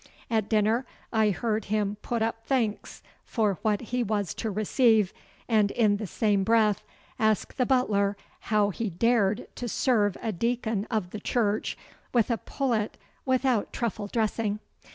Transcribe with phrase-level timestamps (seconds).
[0.31, 5.13] At dinner I heard him put up thanks for what he was to receive,
[5.47, 6.83] and in the same breath
[7.19, 8.17] ask the butler
[8.49, 11.77] how he dared to serve a deacon of the Church
[12.13, 14.57] with a pullet without truffle dressing.